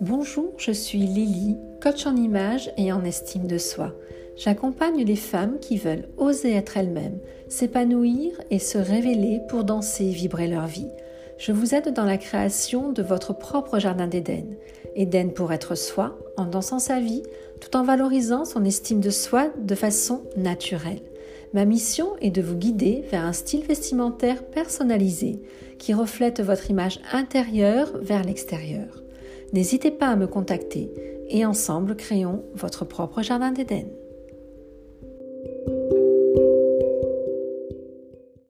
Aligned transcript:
Bonjour, 0.00 0.54
je 0.56 0.72
suis 0.72 1.00
Lily, 1.00 1.58
coach 1.82 2.06
en 2.06 2.16
image 2.16 2.72
et 2.78 2.90
en 2.90 3.04
estime 3.04 3.46
de 3.46 3.58
soi. 3.58 3.92
J'accompagne 4.34 5.04
les 5.04 5.14
femmes 5.14 5.58
qui 5.60 5.76
veulent 5.76 6.08
oser 6.16 6.54
être 6.54 6.78
elles-mêmes, 6.78 7.18
s'épanouir 7.48 8.32
et 8.50 8.58
se 8.58 8.78
révéler 8.78 9.42
pour 9.50 9.62
danser 9.62 10.06
et 10.06 10.12
vibrer 10.12 10.48
leur 10.48 10.66
vie. 10.66 10.88
Je 11.36 11.52
vous 11.52 11.74
aide 11.74 11.92
dans 11.92 12.06
la 12.06 12.16
création 12.16 12.92
de 12.92 13.02
votre 13.02 13.34
propre 13.34 13.78
jardin 13.78 14.06
d'Éden. 14.06 14.46
Éden 14.96 15.34
pour 15.34 15.52
être 15.52 15.74
soi, 15.74 16.18
en 16.38 16.46
dansant 16.46 16.78
sa 16.78 16.98
vie, 16.98 17.22
tout 17.60 17.76
en 17.76 17.84
valorisant 17.84 18.46
son 18.46 18.64
estime 18.64 19.00
de 19.00 19.10
soi 19.10 19.50
de 19.58 19.74
façon 19.74 20.22
naturelle. 20.34 21.02
Ma 21.52 21.66
mission 21.66 22.16
est 22.22 22.30
de 22.30 22.40
vous 22.40 22.56
guider 22.56 23.04
vers 23.10 23.26
un 23.26 23.34
style 23.34 23.66
vestimentaire 23.66 24.46
personnalisé 24.46 25.42
qui 25.78 25.92
reflète 25.92 26.40
votre 26.40 26.70
image 26.70 27.00
intérieure 27.12 27.92
vers 28.00 28.24
l'extérieur. 28.24 29.02
N'hésitez 29.52 29.90
pas 29.90 30.08
à 30.08 30.16
me 30.16 30.26
contacter 30.26 30.90
et 31.28 31.44
ensemble 31.46 31.96
créons 31.96 32.44
votre 32.54 32.84
propre 32.84 33.22
jardin 33.22 33.52
d'Éden. 33.52 33.86